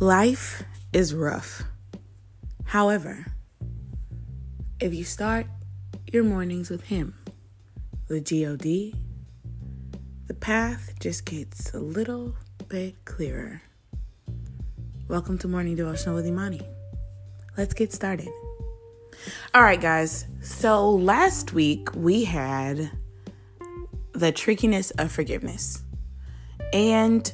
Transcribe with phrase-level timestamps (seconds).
[0.00, 1.62] Life is rough.
[2.64, 3.32] However,
[4.78, 5.46] if you start
[6.12, 7.14] your mornings with Him,
[8.06, 8.94] the God,
[10.26, 12.34] the path just gets a little
[12.68, 13.62] bit clearer.
[15.08, 16.60] Welcome to Morning Devotional with Imani.
[17.56, 18.28] Let's get started.
[19.54, 20.26] All right, guys.
[20.42, 22.90] So last week we had
[24.12, 25.82] the trickiness of forgiveness.
[26.74, 27.32] And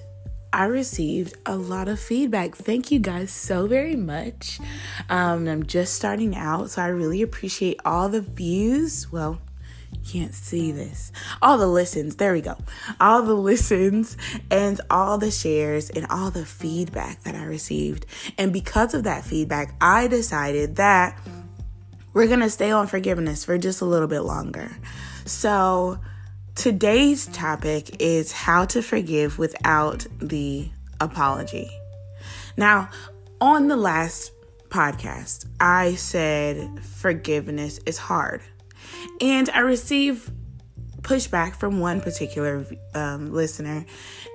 [0.53, 2.55] I received a lot of feedback.
[2.55, 4.61] Thank you guys so very much.
[5.09, 9.11] Um, I'm just starting out, so I really appreciate all the views.
[9.11, 9.41] Well,
[9.93, 11.11] you can't see this.
[11.41, 12.57] All the listens, there we go.
[13.01, 14.17] All the listens
[14.51, 18.05] and all the shares and all the feedback that I received.
[18.37, 21.19] And because of that feedback, I decided that
[22.13, 24.71] we're going to stay on forgiveness for just a little bit longer.
[25.25, 25.99] So,
[26.55, 30.69] Today's topic is how to forgive without the
[31.01, 31.71] apology.
[32.59, 32.91] Now,
[33.41, 34.33] on the last
[34.69, 38.43] podcast, I said forgiveness is hard.
[39.21, 40.31] And I received
[41.01, 43.87] pushback from one particular um, listener.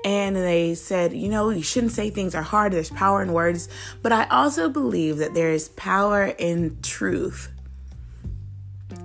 [0.04, 2.74] And they said, you know, you shouldn't say things are hard.
[2.74, 3.70] There's power in words.
[4.02, 7.52] But I also believe that there is power in truth,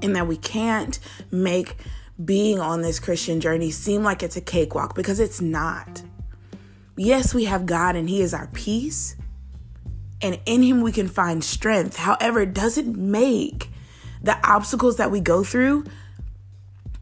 [0.01, 0.99] and that we can't
[1.31, 1.77] make
[2.25, 6.03] being on this Christian journey seem like it's a cakewalk because it's not.
[6.97, 9.17] Yes, we have God and He is our peace,
[10.21, 11.97] and in Him we can find strength.
[11.97, 13.71] However, it doesn't make
[14.23, 15.85] the obstacles that we go through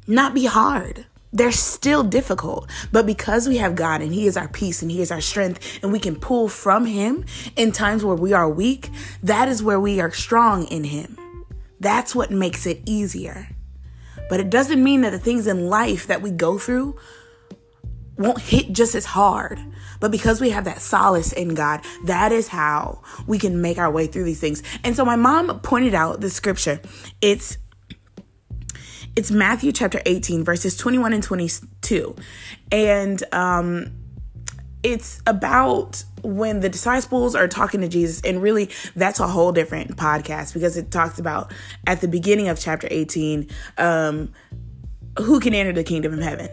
[0.07, 1.07] not be hard.
[1.33, 5.01] They're still difficult, but because we have God and He is our peace and He
[5.01, 7.25] is our strength, and we can pull from Him
[7.57, 8.91] in times where we are weak,
[9.23, 11.17] that is where we are strong in Him.
[11.79, 13.49] That's what makes it easier.
[14.31, 16.97] But it doesn't mean that the things in life that we go through
[18.17, 19.59] won't hit just as hard.
[19.99, 23.91] But because we have that solace in God, that is how we can make our
[23.91, 24.63] way through these things.
[24.85, 26.81] And so my mom pointed out the scripture.
[27.21, 27.59] It's
[29.17, 32.15] it's Matthew chapter 18 verses 21 and 22.
[32.71, 33.93] And um
[34.83, 39.97] it's about when the disciples are talking to Jesus, and really that's a whole different
[39.97, 41.53] podcast because it talks about
[41.87, 43.49] at the beginning of chapter 18,
[43.79, 44.33] um,
[45.19, 46.49] who can enter the kingdom of heaven.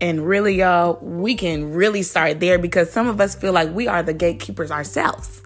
[0.00, 3.88] And really, y'all, we can really start there because some of us feel like we
[3.88, 5.42] are the gatekeepers ourselves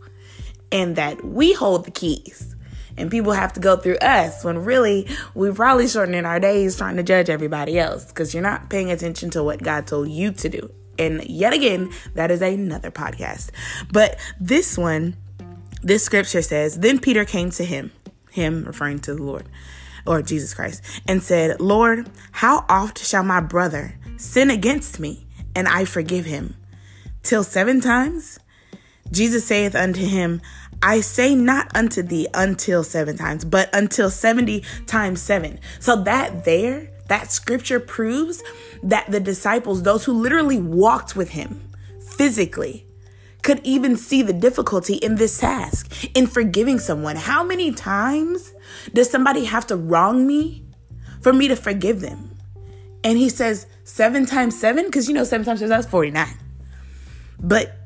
[0.70, 2.54] and that we hold the keys
[2.97, 6.97] and people have to go through us when really we're probably shortening our days trying
[6.97, 10.48] to judge everybody else because you're not paying attention to what God told you to
[10.48, 13.50] do and yet again, that is another podcast.
[13.92, 15.16] But this one,
[15.82, 17.92] this scripture says, Then Peter came to him,
[18.30, 19.47] him referring to the Lord
[20.06, 25.69] or Jesus Christ, and said, Lord, how oft shall my brother sin against me and
[25.69, 26.56] I forgive him?
[27.22, 28.38] Till seven times?
[29.10, 30.41] Jesus saith unto him,
[30.82, 35.60] I say not unto thee until seven times, but until 70 times seven.
[35.78, 38.42] So that there, that scripture proves
[38.82, 41.70] that the disciples, those who literally walked with him
[42.16, 42.86] physically,
[43.42, 47.16] could even see the difficulty in this task, in forgiving someone.
[47.16, 48.54] How many times
[48.94, 50.64] does somebody have to wrong me
[51.20, 52.34] for me to forgive them?
[53.04, 54.86] And he says, seven times seven?
[54.86, 56.26] Because you know, seven times seven, that's 49.
[57.40, 57.76] But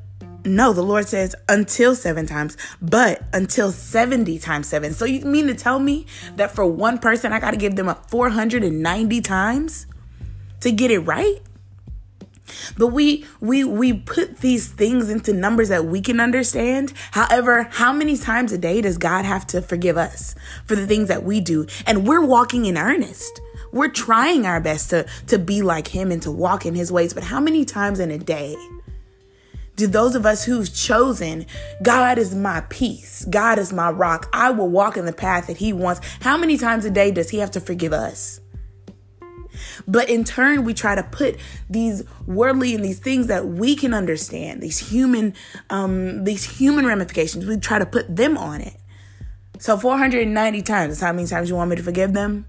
[0.47, 4.93] no, the Lord says until seven times, but until 70 times seven.
[4.93, 7.89] So you mean to tell me that for one person, I got to give them
[7.89, 9.87] up 490 times
[10.61, 11.41] to get it right?
[12.77, 16.93] But we we we put these things into numbers that we can understand.
[17.11, 20.33] However, how many times a day does God have to forgive us
[20.65, 21.67] for the things that we do?
[21.85, 23.41] And we're walking in earnest.
[23.73, 27.13] We're trying our best to to be like him and to walk in his ways,
[27.13, 28.55] but how many times in a day
[29.77, 31.45] do those of us who've chosen
[31.81, 35.57] God is my peace, God is my rock, I will walk in the path that
[35.57, 36.01] He wants.
[36.19, 38.41] How many times a day does He have to forgive us?
[39.87, 41.37] But in turn, we try to put
[41.69, 45.33] these worldly and these things that we can understand, these human,
[45.69, 48.75] um, these human ramifications, we try to put them on it.
[49.59, 52.47] So 490 times, that's how many times you want me to forgive them?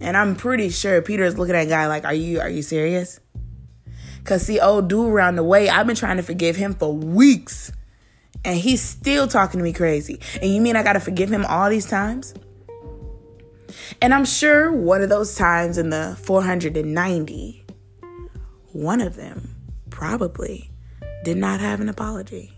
[0.00, 2.62] And I'm pretty sure Peter is looking at a guy like, Are you are you
[2.62, 3.18] serious?
[4.28, 7.72] Cause see, old dude around the way, I've been trying to forgive him for weeks.
[8.44, 10.20] And he's still talking to me crazy.
[10.42, 12.34] And you mean I gotta forgive him all these times?
[14.02, 17.64] And I'm sure one of those times in the 490,
[18.72, 19.56] one of them
[19.88, 20.70] probably
[21.24, 22.52] did not have an apology.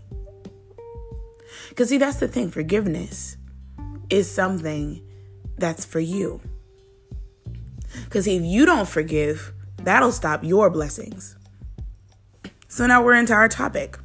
[1.69, 3.37] Because, see, that's the thing forgiveness
[4.09, 5.01] is something
[5.57, 6.41] that's for you.
[8.03, 11.37] Because if you don't forgive, that'll stop your blessings.
[12.71, 13.99] So now we're into our topic.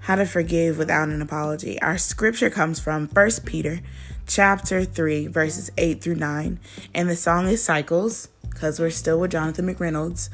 [0.00, 1.80] how to forgive without an apology.
[1.80, 3.80] Our scripture comes from 1 Peter
[4.26, 6.58] chapter 3 verses 8 through 9
[6.96, 10.30] and the song is Cycles because we're still with Jonathan McReynolds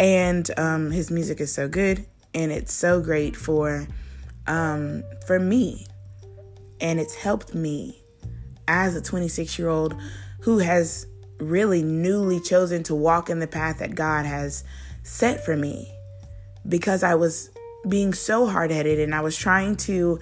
[0.00, 3.86] and um, his music is so good and it's so great for
[4.48, 5.86] um, for me
[6.80, 8.02] and it's helped me
[8.66, 9.94] as a 26 year old
[10.40, 11.06] who has
[11.38, 14.64] really newly chosen to walk in the path that God has
[15.04, 15.92] set for me
[16.66, 17.50] because I was
[17.88, 20.20] being so hard headed and I was trying to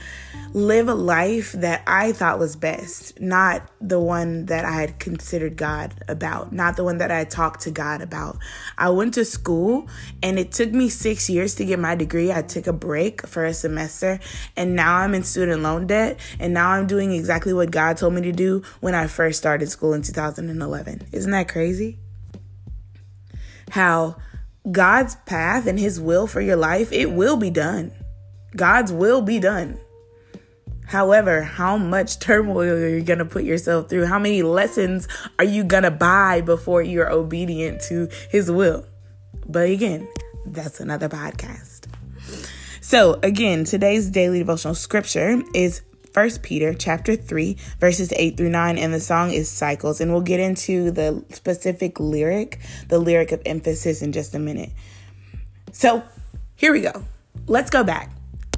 [0.53, 5.57] live a life that I thought was best, not the one that I had considered
[5.57, 8.39] God about, not the one that I had talked to God about.
[8.79, 9.89] I went to school
[10.23, 12.33] and it took me six years to get my degree.
[12.33, 14.21] I took a break for a semester
[14.57, 18.15] and now I'm in student loan debt and now I'm doing exactly what God told
[18.15, 21.09] me to do when I first started school in 2011.
[21.13, 21.99] Isn't that crazy?
[23.71, 24.17] How
[24.70, 27.93] God's path and his will for your life, it will be done.
[28.55, 29.78] God's will be done.
[30.87, 34.06] However, how much turmoil are you going to put yourself through?
[34.06, 35.06] How many lessons
[35.38, 38.84] are you going to buy before you're obedient to his will?
[39.46, 40.08] But again,
[40.46, 41.87] that's another podcast.
[42.81, 45.82] So, again, today's daily devotional scripture is
[46.12, 50.21] First Peter chapter 3 verses 8 through 9 and the song is Cycles and we'll
[50.23, 52.59] get into the specific lyric,
[52.89, 54.71] the lyric of emphasis in just a minute.
[55.73, 56.03] So,
[56.57, 57.05] here we go.
[57.47, 58.11] Let's go back.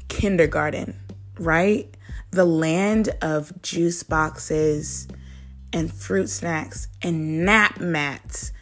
[0.08, 0.98] Kindergarten,
[1.38, 1.94] right?
[2.30, 5.06] The land of juice boxes
[5.72, 8.52] and fruit snacks and nap mats.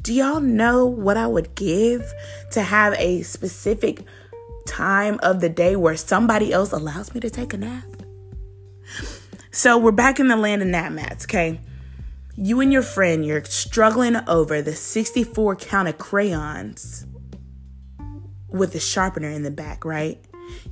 [0.00, 2.12] Do y'all know what I would give
[2.50, 4.00] to have a specific
[4.66, 8.01] time of the day where somebody else allows me to take a nap?
[9.54, 11.60] So we're back in the land of mats, okay?
[12.36, 17.04] You and your friend, you're struggling over the 64 count of crayons
[18.48, 20.24] with a sharpener in the back, right?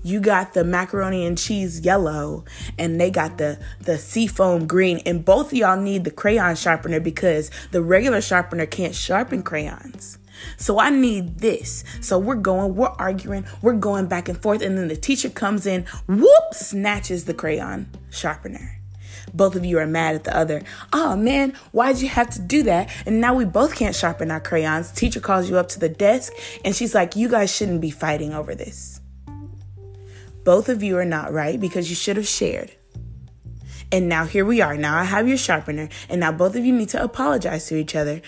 [0.03, 2.47] You got the macaroni and cheese yellow
[2.79, 7.01] and they got the the seafoam green and both of y'all need the crayon sharpener
[7.01, 10.17] because the regular sharpener can't sharpen crayons.
[10.57, 11.85] So I need this.
[12.01, 14.63] So we're going, we're arguing, we're going back and forth.
[14.63, 18.81] And then the teacher comes in, whoop, snatches the crayon sharpener.
[19.33, 20.63] Both of you are mad at the other.
[20.93, 22.91] Oh man, why'd you have to do that?
[23.07, 24.91] And now we both can't sharpen our crayons.
[24.93, 26.33] Teacher calls you up to the desk
[26.65, 29.01] and she's like, You guys shouldn't be fighting over this.
[30.45, 32.73] Both of you are not right because you should have shared.
[33.93, 34.77] And now here we are.
[34.77, 37.97] Now I have your sharpener, and now both of you need to apologize to each
[37.97, 38.23] other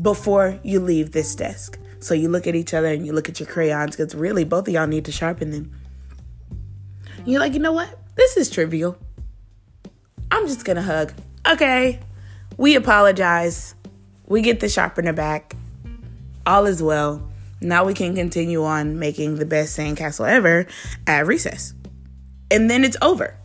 [0.00, 1.78] before you leave this desk.
[2.00, 4.68] So you look at each other and you look at your crayons because really both
[4.68, 5.72] of y'all need to sharpen them.
[7.24, 7.98] You're like, you know what?
[8.16, 8.98] This is trivial.
[10.30, 11.12] I'm just gonna hug.
[11.50, 12.00] Okay,
[12.56, 13.74] we apologize.
[14.26, 15.56] We get the sharpener back.
[16.46, 17.30] All is well.
[17.60, 20.66] Now we can continue on making the best sandcastle ever
[21.06, 21.74] at recess.
[22.50, 23.38] And then it's over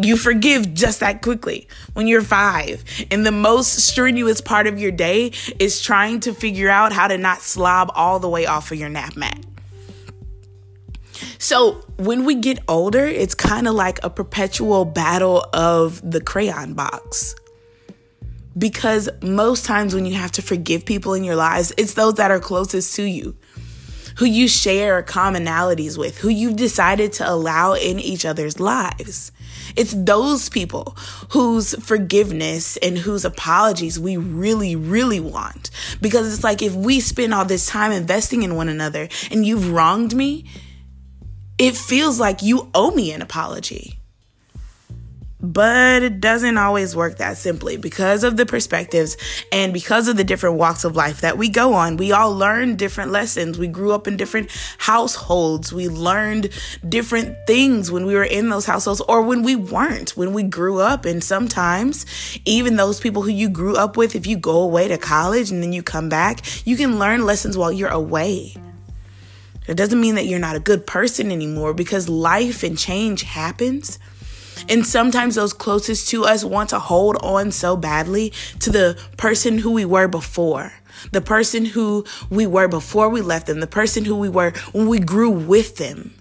[0.00, 2.84] you forgive just that quickly when you're five.
[3.10, 7.18] And the most strenuous part of your day is trying to figure out how to
[7.18, 9.44] not slob all the way off of your nap mat.
[11.38, 16.74] So when we get older, it's kind of like a perpetual battle of the crayon
[16.74, 17.34] box.
[18.56, 22.30] Because most times when you have to forgive people in your lives, it's those that
[22.30, 23.36] are closest to you
[24.18, 29.30] who you share commonalities with, who you've decided to allow in each other's lives.
[29.76, 30.96] It's those people
[31.30, 35.70] whose forgiveness and whose apologies we really, really want.
[36.00, 39.70] Because it's like if we spend all this time investing in one another and you've
[39.70, 40.46] wronged me,
[41.58, 43.97] it feels like you owe me an apology.
[45.48, 49.16] But it doesn't always work that simply because of the perspectives
[49.50, 51.96] and because of the different walks of life that we go on.
[51.96, 53.58] We all learn different lessons.
[53.58, 55.72] We grew up in different households.
[55.72, 56.50] We learned
[56.86, 60.80] different things when we were in those households or when we weren't, when we grew
[60.80, 61.06] up.
[61.06, 62.04] And sometimes,
[62.44, 65.62] even those people who you grew up with, if you go away to college and
[65.62, 68.54] then you come back, you can learn lessons while you're away.
[69.66, 73.98] It doesn't mean that you're not a good person anymore because life and change happens.
[74.68, 79.58] And sometimes those closest to us want to hold on so badly to the person
[79.58, 80.72] who we were before.
[81.12, 84.88] The person who we were before we left them, the person who we were when
[84.88, 86.14] we grew with them.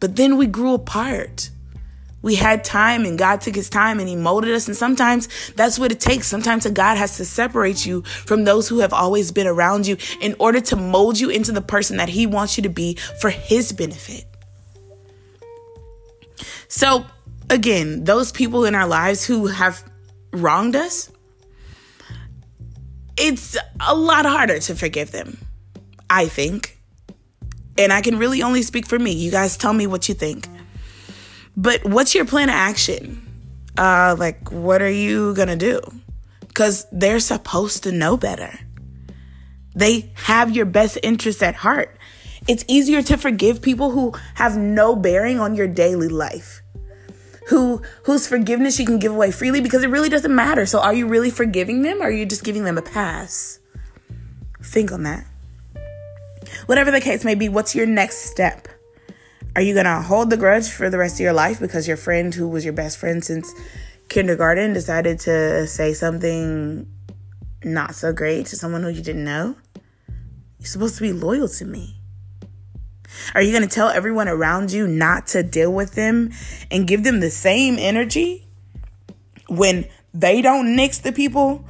[0.00, 1.50] But then we grew apart.
[2.20, 4.66] We had time and God took his time and he molded us.
[4.66, 6.26] And sometimes that's what it takes.
[6.26, 10.34] Sometimes God has to separate you from those who have always been around you in
[10.40, 13.72] order to mold you into the person that he wants you to be for his
[13.72, 14.24] benefit.
[16.66, 17.06] So
[17.50, 19.82] again, those people in our lives who have
[20.32, 21.10] wronged us,
[23.16, 25.38] it's a lot harder to forgive them,
[26.08, 26.78] I think.
[27.76, 29.12] And I can really only speak for me.
[29.12, 30.48] You guys tell me what you think.
[31.56, 33.24] But what's your plan of action?
[33.76, 35.80] Uh, like, what are you gonna do?
[36.46, 38.58] Because they're supposed to know better.
[39.74, 41.96] They have your best interest at heart.
[42.48, 46.62] It's easier to forgive people who have no bearing on your daily life.
[47.48, 50.66] Who whose forgiveness you can give away freely because it really doesn't matter.
[50.66, 53.58] So are you really forgiving them or are you just giving them a pass?
[54.62, 55.24] Think on that.
[56.66, 58.68] Whatever the case may be, what's your next step?
[59.56, 61.96] Are you going to hold the grudge for the rest of your life because your
[61.96, 63.52] friend who was your best friend since
[64.08, 66.86] kindergarten decided to say something
[67.64, 69.56] not so great to someone who you didn't know?
[70.58, 71.97] You're supposed to be loyal to me.
[73.34, 76.30] Are you going to tell everyone around you not to deal with them
[76.70, 78.46] and give them the same energy
[79.48, 81.64] when they don't nix the people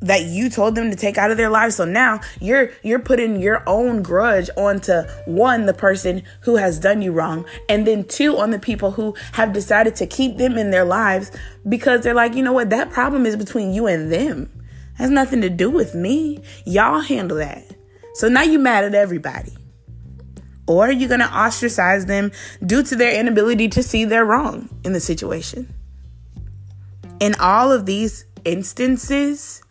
[0.00, 1.76] that you told them to take out of their lives.
[1.76, 7.02] So now you're you're putting your own grudge onto one the person who has done
[7.02, 10.70] you wrong and then two on the people who have decided to keep them in
[10.70, 11.30] their lives
[11.68, 12.70] because they're like, "You know what?
[12.70, 14.50] That problem is between you and them.
[14.94, 16.42] Has nothing to do with me.
[16.64, 17.64] Y'all handle that."
[18.14, 19.52] So now you're mad at everybody.
[20.66, 22.32] Or are you're going to ostracize them
[22.64, 25.72] due to their inability to see their wrong in the situation.
[27.20, 29.62] In all of these instances,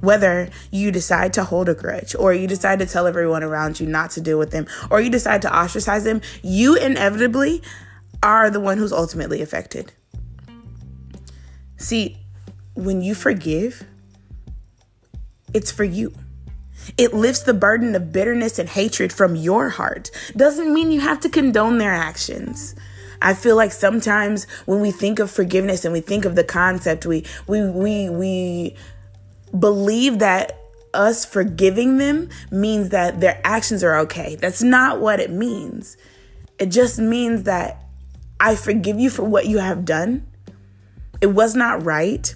[0.00, 3.86] whether you decide to hold a grudge or you decide to tell everyone around you
[3.86, 7.62] not to deal with them or you decide to ostracize them, you inevitably
[8.22, 9.92] are the one who's ultimately affected.
[11.76, 12.18] See,
[12.74, 13.84] when you forgive,
[15.54, 16.12] it's for you.
[16.96, 20.10] It lifts the burden of bitterness and hatred from your heart.
[20.36, 22.74] Doesn't mean you have to condone their actions.
[23.22, 27.04] I feel like sometimes when we think of forgiveness and we think of the concept,
[27.04, 28.76] we we we we
[29.58, 30.58] believe that
[30.94, 34.36] us forgiving them means that their actions are okay.
[34.36, 35.96] That's not what it means.
[36.58, 37.84] It just means that
[38.38, 40.26] I forgive you for what you have done.
[41.20, 42.34] It was not right.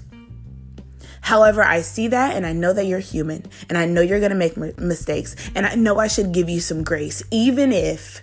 [1.25, 4.31] However, I see that and I know that you're human and I know you're going
[4.31, 8.23] to make mistakes and I know I should give you some grace, even if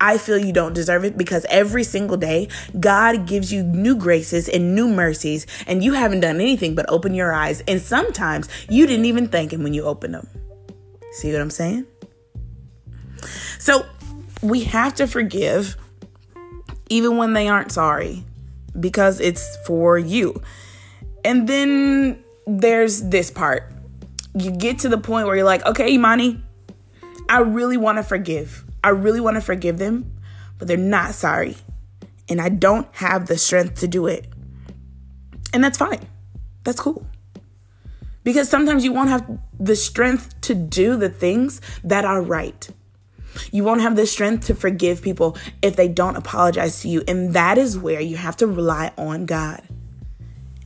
[0.00, 2.48] I feel you don't deserve it because every single day,
[2.80, 7.14] God gives you new graces and new mercies, and you haven't done anything but open
[7.14, 7.62] your eyes.
[7.66, 10.28] And sometimes you didn't even thank Him when you opened them.
[11.12, 11.84] See what I'm saying?
[13.58, 13.84] So
[14.40, 15.76] we have to forgive
[16.88, 18.24] even when they aren't sorry
[18.78, 20.40] because it's for you.
[21.24, 23.70] And then there's this part.
[24.34, 26.42] You get to the point where you're like, okay, Imani,
[27.28, 28.64] I really want to forgive.
[28.82, 30.18] I really want to forgive them,
[30.58, 31.56] but they're not sorry.
[32.28, 34.26] And I don't have the strength to do it.
[35.52, 36.06] And that's fine.
[36.64, 37.06] That's cool.
[38.24, 42.68] Because sometimes you won't have the strength to do the things that are right.
[43.52, 47.02] You won't have the strength to forgive people if they don't apologize to you.
[47.06, 49.62] And that is where you have to rely on God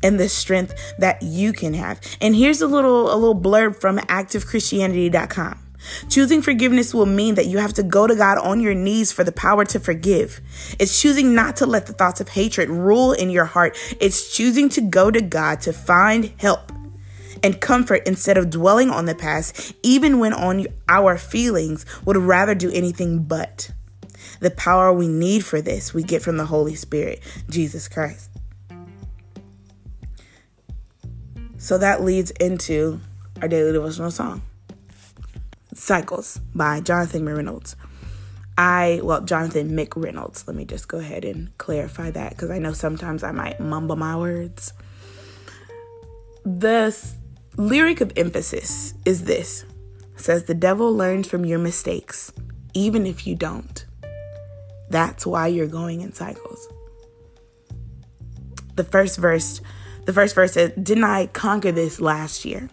[0.02, 2.00] and the strength that you can have.
[2.20, 5.58] And here's a little a little blurb from activechristianity.com.
[6.08, 9.24] Choosing forgiveness will mean that you have to go to God on your knees for
[9.24, 10.40] the power to forgive.
[10.78, 13.76] It's choosing not to let the thoughts of hatred rule in your heart.
[14.00, 16.70] It's choosing to go to God to find help
[17.42, 22.54] and comfort instead of dwelling on the past, even when on our feelings would rather
[22.54, 23.72] do anything but.
[24.40, 28.31] The power we need for this we get from the Holy Spirit, Jesus Christ.
[31.62, 33.00] So that leads into
[33.40, 34.42] our daily devotional song.
[35.72, 37.76] Cycles by Jonathan McReynolds.
[38.58, 40.44] I, well, Jonathan McReynolds.
[40.48, 43.94] Let me just go ahead and clarify that because I know sometimes I might mumble
[43.94, 44.72] my words.
[46.44, 46.98] The
[47.56, 49.64] lyric of emphasis is this
[50.16, 52.32] says, The devil learns from your mistakes,
[52.74, 53.86] even if you don't.
[54.90, 56.66] That's why you're going in cycles.
[58.74, 59.60] The first verse,
[60.04, 62.70] the first verse says, Didn't I conquer this last year?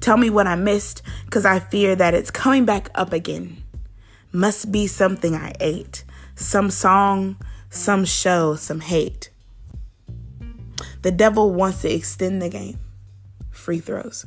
[0.00, 3.62] Tell me what I missed, because I fear that it's coming back up again.
[4.32, 6.04] Must be something I ate.
[6.34, 7.36] Some song,
[7.68, 9.30] some show, some hate.
[11.02, 12.78] The devil wants to extend the game.
[13.50, 14.26] Free throws.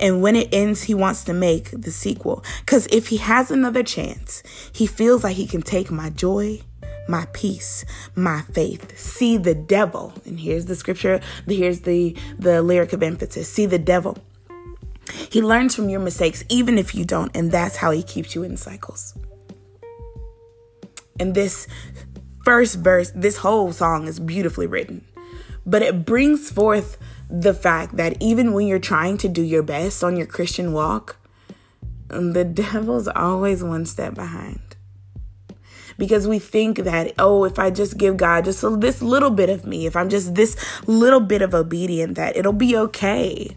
[0.00, 2.44] And when it ends, he wants to make the sequel.
[2.60, 6.60] Because if he has another chance, he feels like he can take my joy,
[7.08, 8.98] my peace, my faith.
[8.98, 10.14] See the devil.
[10.24, 13.48] And here's the scripture, here's the, the lyric of emphasis.
[13.48, 14.18] See the devil
[15.30, 18.42] he learns from your mistakes, even if you don't, and that's how he keeps you
[18.42, 19.14] in cycles.
[21.18, 21.66] And this
[22.44, 25.04] first verse, this whole song is beautifully written,
[25.66, 30.02] but it brings forth the fact that even when you're trying to do your best
[30.02, 31.16] on your Christian walk,
[32.08, 34.71] the devil's always one step behind.
[35.98, 39.66] Because we think that, oh, if I just give God just this little bit of
[39.66, 40.56] me, if I'm just this
[40.86, 43.56] little bit of obedient, that it'll be okay.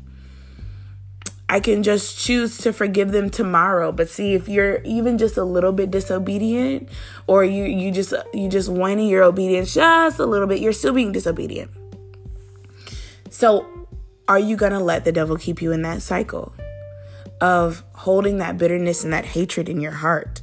[1.48, 3.92] I can just choose to forgive them tomorrow.
[3.92, 6.90] But see, if you're even just a little bit disobedient,
[7.28, 10.94] or you you just you just whining your obedience just a little bit, you're still
[10.94, 11.70] being disobedient.
[13.30, 13.66] So,
[14.28, 16.54] are you gonna let the devil keep you in that cycle
[17.40, 20.42] of holding that bitterness and that hatred in your heart?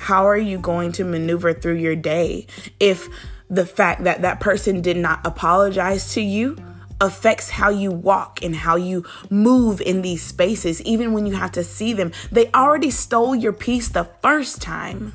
[0.00, 2.46] How are you going to maneuver through your day
[2.80, 3.06] if
[3.50, 6.56] the fact that that person did not apologize to you?
[7.02, 11.50] affects how you walk and how you move in these spaces, even when you have
[11.50, 12.12] to see them.
[12.30, 15.14] They already stole your peace the first time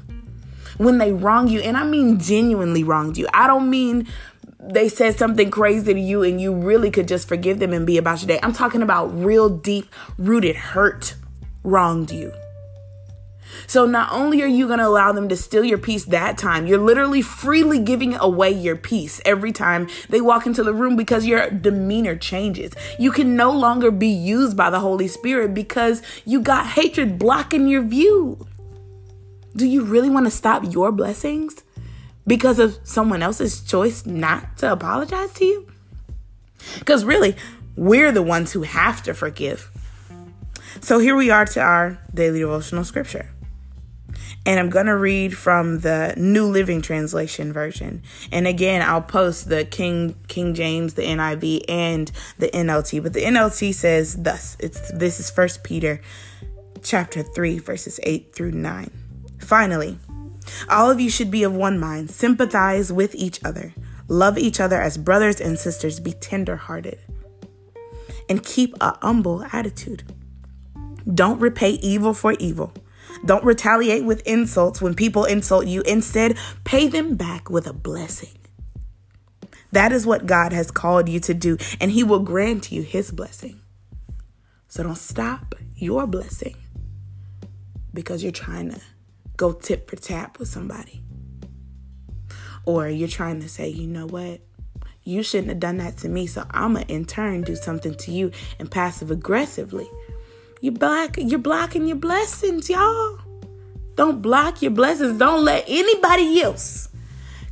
[0.77, 1.59] when they wrong you.
[1.59, 3.27] And I mean genuinely wronged you.
[3.35, 4.07] I don't mean
[4.59, 7.99] they said something crazy to you and you really could just forgive them and be
[7.99, 8.39] about your day.
[8.41, 11.13] I'm talking about real deep rooted hurt
[11.63, 12.33] wronged you.
[13.67, 16.67] So not only are you going to allow them to steal your peace that time,
[16.67, 21.25] you're literally freely giving away your peace every time they walk into the room because
[21.25, 22.73] your demeanor changes.
[22.99, 27.67] You can no longer be used by the Holy Spirit because you got hatred blocking
[27.67, 28.45] your view.
[29.55, 31.63] Do you really want to stop your blessings
[32.27, 35.67] because of someone else's choice not to apologize to you?
[36.79, 37.35] Because really,
[37.75, 39.69] we're the ones who have to forgive.
[40.81, 43.29] So here we are to our daily devotional scripture.
[44.45, 48.03] And I'm going to read from the New Living Translation version.
[48.31, 53.01] And again, I'll post the King King James, the NIV and the NLT.
[53.01, 54.55] But the NLT says thus.
[54.59, 55.99] It's this is First Peter
[56.83, 58.91] chapter 3 verses 8 through 9.
[59.39, 59.97] Finally,
[60.69, 63.73] all of you should be of one mind, sympathize with each other,
[64.07, 66.99] love each other as brothers and sisters, be tender-hearted,
[68.29, 70.03] and keep a humble attitude.
[71.11, 72.73] Don't repay evil for evil
[73.25, 75.81] don't retaliate with insults when people insult you.
[75.81, 78.37] Instead, pay them back with a blessing.
[79.71, 83.11] That is what God has called you to do, and He will grant you His
[83.11, 83.59] blessing.
[84.67, 86.55] So don't stop your blessing
[87.93, 88.79] because you're trying to
[89.37, 91.01] go tip for tap with somebody.
[92.65, 94.41] Or you're trying to say, you know what?
[95.03, 97.95] You shouldn't have done that to me, so I'm going to in turn do something
[97.95, 99.87] to you and passive aggressively
[100.61, 103.19] you block you're blocking your blessings, y'all.
[103.95, 105.17] Don't block your blessings.
[105.17, 106.89] Don't let anybody else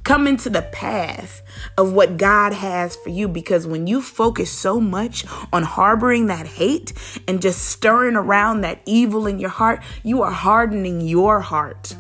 [0.03, 1.41] come into the path
[1.77, 6.45] of what God has for you because when you focus so much on harboring that
[6.45, 6.93] hate
[7.27, 11.95] and just stirring around that evil in your heart, you are hardening your heart.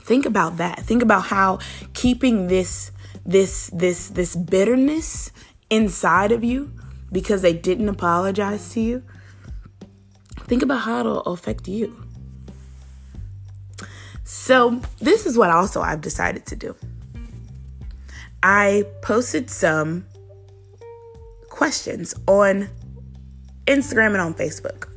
[0.00, 0.80] Think about that.
[0.80, 1.60] Think about how
[1.94, 2.90] keeping this
[3.24, 5.32] this this this bitterness
[5.70, 6.70] inside of you
[7.14, 9.02] because they didn't apologize to you,
[10.40, 12.04] think about how it'll affect you.
[14.24, 16.74] So, this is what also I've decided to do.
[18.42, 20.06] I posted some
[21.50, 22.68] questions on
[23.66, 24.88] Instagram and on Facebook.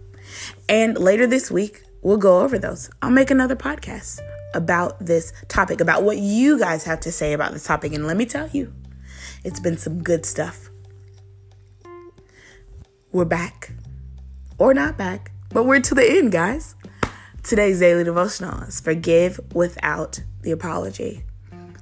[0.67, 2.89] And later this week, we'll go over those.
[3.01, 4.19] I'll make another podcast
[4.56, 7.93] about this topic, about what you guys have to say about this topic.
[7.93, 8.73] And let me tell you,
[9.43, 10.66] it's been some good stuff.
[13.17, 13.71] We're back.
[14.60, 16.75] Or not back, but we're to the end, guys.
[17.41, 21.23] Today's daily devotional is forgive without the apology.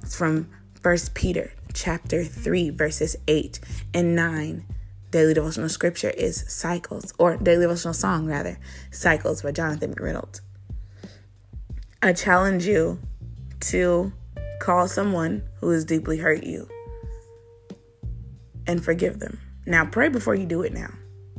[0.02, 0.48] It's from
[0.80, 3.60] 1 Peter chapter 3 verses 8
[3.92, 4.64] and 9.
[5.10, 8.58] Daily devotional scripture is Cycles or daily devotional song rather,
[8.90, 10.40] Cycles by Jonathan McReynolds.
[12.00, 12.98] I challenge you
[13.60, 14.10] to
[14.58, 16.66] call someone who has deeply hurt you
[18.66, 19.38] and forgive them.
[19.66, 20.94] Now pray before you do it now.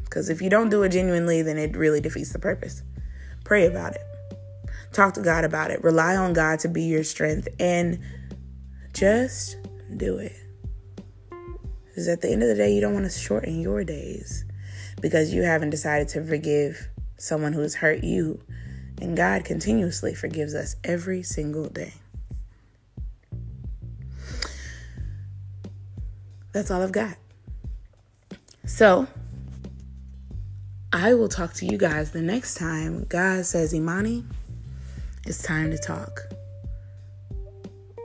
[0.08, 2.82] Because if you don't do it genuinely, then it really defeats the purpose.
[3.44, 4.02] Pray about it.
[4.94, 5.84] Talk to God about it.
[5.84, 8.00] Rely on God to be your strength and
[8.94, 9.58] just
[9.96, 10.36] do it.
[11.88, 14.46] Because at the end of the day, you don't want to shorten your days
[15.02, 18.42] because you haven't decided to forgive someone who's hurt you.
[19.02, 21.94] And God continuously forgives us every single day.
[26.54, 27.18] That's all I've got.
[28.66, 29.08] So,
[30.94, 34.24] I will talk to you guys the next time God says, Imani,
[35.26, 36.22] it's time to talk.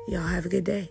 [0.08, 0.90] Y'all have a good day.